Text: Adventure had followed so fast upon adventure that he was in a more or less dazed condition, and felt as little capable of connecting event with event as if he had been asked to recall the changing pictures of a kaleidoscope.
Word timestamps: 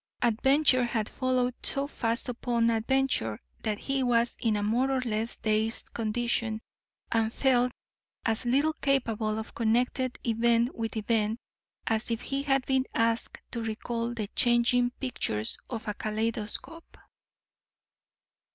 Adventure 0.23 0.83
had 0.83 1.07
followed 1.07 1.53
so 1.61 1.85
fast 1.85 2.27
upon 2.27 2.71
adventure 2.71 3.39
that 3.61 3.77
he 3.77 4.01
was 4.01 4.35
in 4.41 4.55
a 4.55 4.63
more 4.63 4.89
or 4.89 5.01
less 5.01 5.37
dazed 5.37 5.93
condition, 5.93 6.59
and 7.11 7.31
felt 7.31 7.71
as 8.25 8.43
little 8.43 8.73
capable 8.73 9.37
of 9.37 9.53
connecting 9.53 10.11
event 10.25 10.73
with 10.73 10.97
event 10.97 11.39
as 11.85 12.09
if 12.09 12.21
he 12.21 12.41
had 12.41 12.65
been 12.65 12.87
asked 12.95 13.37
to 13.51 13.61
recall 13.63 14.11
the 14.11 14.27
changing 14.29 14.89
pictures 14.99 15.55
of 15.69 15.87
a 15.87 15.93
kaleidoscope. 15.93 16.97